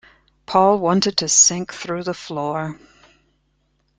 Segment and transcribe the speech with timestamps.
[0.47, 2.75] Paul wanted to sink through the floor.